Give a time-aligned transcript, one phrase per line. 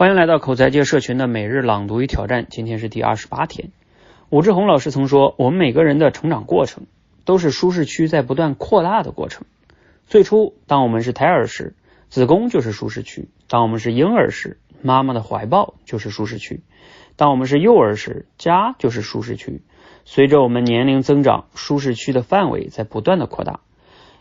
[0.00, 3.68] 欢迎来到口才界社群的每日朗读与挑战，今天是第二十八天。
[4.30, 6.86] 武志红老师曾说，我们每个人的成长过程
[7.26, 9.44] 都是舒适区在不断扩大的过程。
[10.06, 11.74] 最初，当我们是胎儿时，
[12.08, 16.62] 子宫就是舒适区；当我们是婴儿时，妈妈的怀抱就是舒适区；
[17.16, 19.60] 当我们是幼儿时，家就是舒适区。
[20.06, 23.60] 随着我们年龄增长，舒适区的范围在不断的扩大。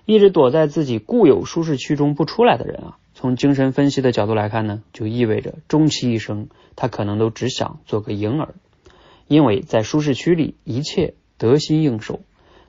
[0.10, 2.98] 一直躲在自己固有舒适区中不出来的人啊。
[3.14, 8.56] 从精神分析的角度来看呢，就意味着终其一生，他可能都只想做个婴儿，
[9.28, 12.22] 因为在舒适区里一切得心应手，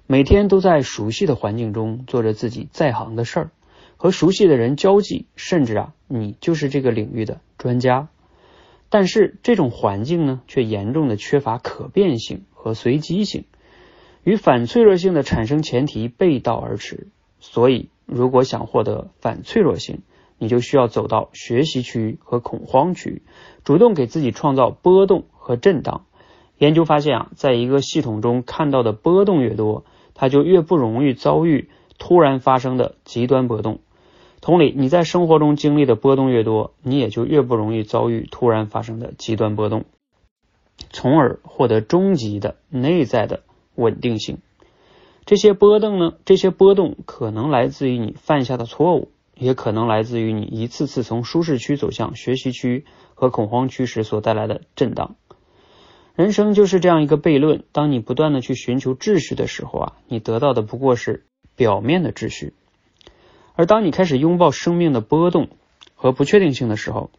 [0.07, 3.51] 每天都在熟悉的环境中做着自己在行的事儿，
[3.97, 8.09] 和熟悉的人交际，甚至啊，你就是这个领域的专家。
[8.91, 13.45] 但是这种环境呢，却严重的缺乏可变性和随机性，
[14.25, 17.07] 与反脆弱性的产生前提背道而驰。
[17.41, 20.03] 所以，如果想获得反脆弱性，
[20.39, 23.23] 你就需要走到学习区和恐慌区，
[23.65, 26.05] 主动给自己创造波动和震荡。
[26.59, 31.69] 研究发现啊，在一个系统中看到的波动越多，它就越不容易遭遇
[31.99, 33.81] 突然发生的极端波动。
[34.43, 39.85] 同理，你在生活中经历的波动越多，你也就越不容易遭遇突然发生的极端波动，
[40.91, 43.43] 从而获得终极的内在的
[43.75, 44.39] 稳定性。
[45.25, 46.15] 这些波动呢？
[46.25, 49.13] 这些波动可能来自于你犯下的错误。
[49.37, 55.17] 也可能来自于你一次次从舒适区走向学习区和恐慌区时所带来的震荡。
[56.15, 61.25] 人生就是这样一个悖论：当你不断的去寻求秩序的时候啊，你得到的不过是
[61.57, 62.53] 表面的秩序；
[63.55, 65.49] 而当你开始拥抱生命的波动
[65.95, 67.11] 和不确定性的时候，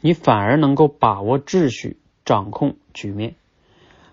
[0.00, 3.36] 你反而能够把握秩序，掌控局面。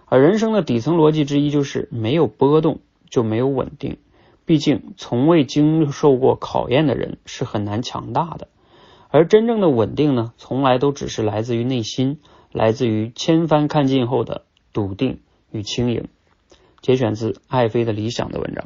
[0.05, 2.79] 而人生的底层逻辑之一就是：没有波动
[3.09, 3.97] 就没有稳定。
[4.45, 8.47] 毕竟，从未经受过考验的人是很难强大的，
[9.09, 12.19] 而真正的稳定呢，从来都只是来自于内心，
[12.53, 15.19] 来自于千帆看尽后的笃定
[15.51, 16.07] 与轻盈。
[16.81, 18.65] 节选自爱妃的理想的文章。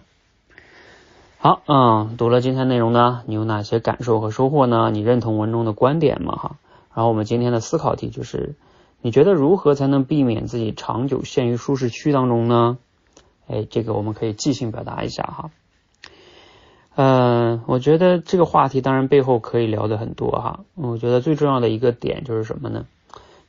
[1.39, 4.91] 好，嗯，读了今天内容呢，你有哪些感受和收获呢？
[4.91, 6.35] 你认同文中的观点吗？
[6.35, 6.57] 哈，
[6.93, 8.53] 然后我们今天的思考题就是：
[9.01, 12.77] 你觉得如何才能避免自己长久陷于舒适区当中呢？
[13.51, 15.51] 哎，这个我们可以即兴表达一下哈。
[16.95, 20.61] 嗯，我觉得这个话题当然背后可以聊的很多哈。
[20.75, 22.85] 我觉得最重要的一个点就是什么呢？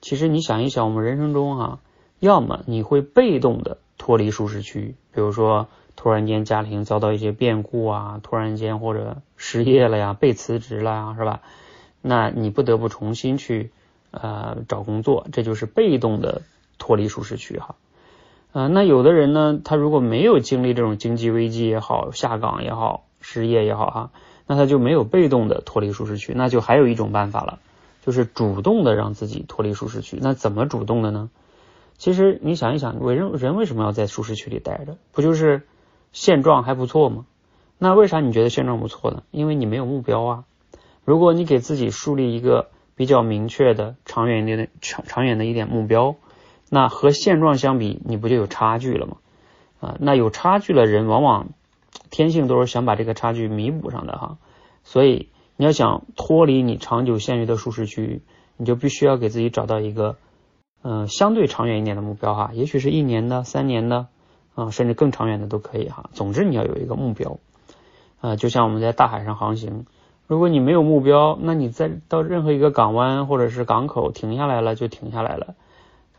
[0.01, 1.79] 其实你想一想，我们人生中哈，
[2.21, 11.41] 要么你会被动的脱离舒适区，比如说突然间家庭遭到一些变故啊，突然间或者失业了呀，被辞职了呀，是吧？
[12.01, 13.71] 那你不得不重新去
[14.11, 16.43] 呃找工作，这就是被动的
[16.79, 17.77] 脱离舒适区哈。
[18.53, 23.05] 呃，那有的人呢，他如果没有经历这种经济危机也好，下岗也好。
[23.25, 24.11] 失业也好哈，
[24.49, 27.61] 那他就没有被动的脱离舒适区，那就还有一种办法了，
[28.05, 30.19] 就是主动的让自己脱离舒适区。
[30.21, 31.31] 那怎么主动的呢？
[31.99, 34.97] 其实你想一想，为人人为什么要在舒适区里待着？
[35.13, 35.63] 不就是
[36.11, 37.27] 现状还不错吗？
[37.79, 39.23] 那为啥你觉得现状不错呢？
[39.31, 40.45] 因为你没有目标啊。
[41.05, 46.17] 如果你给自己树立一个比较明确的、长远一点、长长远的一点目标，
[46.75, 49.17] 那和现状相比，你不就有差距了吗？
[49.81, 51.49] 啊，那有差距的人往往。
[52.11, 54.37] 天性都是想把这个差距弥补上的哈，
[54.83, 58.23] 所以你要想脱离你长久陷于的舒适区域，
[58.57, 60.17] 你就必须要给自己找到一个
[60.83, 64.09] 嗯相对长远一点的目标哈，也许是一年的、三年的
[64.55, 66.11] 啊，甚至更长远的都可以哈。
[66.13, 67.39] 总之你要有一个目标
[68.21, 69.87] 啊，就像我们在大海上航行，
[70.27, 75.55] 如果你没有目标，那你在到任何一个港湾或者是港口停下来了就停下来了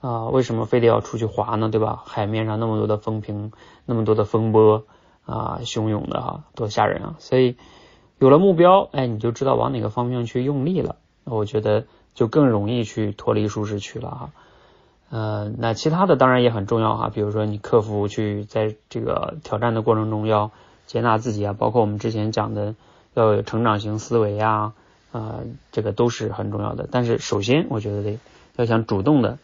[0.03, 1.69] 啊，为什么非得要出去划呢？
[1.69, 2.03] 对吧？
[2.05, 3.51] 海面上那么多的风平，
[3.87, 4.83] 那么多的风波。
[5.25, 7.15] 啊，汹涌的哈，多吓人啊！
[7.17, 7.55] 所以
[8.19, 10.97] 有了目标，哎，你就知道往哪个方向去用力了。
[11.23, 14.29] 我觉得就更容易去脱离舒适区了哈。
[15.09, 20.51] 呃，那其他的当然也很重要哈，比如说你克服去在这个挑战的过程中要
[20.87, 22.75] 接纳自己啊，包括我们之前讲的
[23.13, 24.73] 要有成长型思维呀，
[25.13, 25.39] 啊，
[25.71, 26.85] 这个都是很重要的。
[26.91, 28.19] 但是首先，我觉得得
[28.57, 29.37] 要想主动的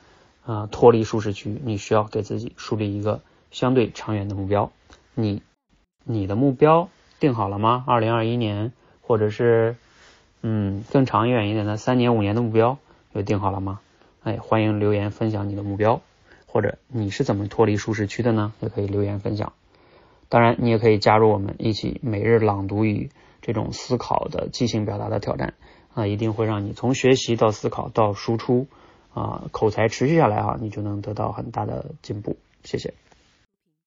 [0.50, 4.72] 啊脱离舒适区，你需要给自己树立一个相对长远的目标，
[5.14, 5.44] 你。
[6.06, 7.84] 你的目标定好了吗？
[7.86, 9.76] 二零二一年，或者是
[10.42, 12.80] 嗯更长远一点的三年五年的目标
[13.14, 13.80] 有定好了吗？
[14.24, 16.02] 哎，欢迎留言分享你的目标，
[16.48, 18.54] 或者你是怎么脱离舒适区的呢？
[18.60, 19.54] 也可以留言分享。
[20.30, 23.12] 当然，你也可以加入我们一起每日朗读与
[23.44, 25.54] 这种思考的即兴表达的挑战
[25.94, 28.66] 啊，一定会让你从学习到思考到输出
[29.20, 32.38] 啊，口才持续下来啊，你就能得到很大的进步。
[32.64, 32.94] 谢谢。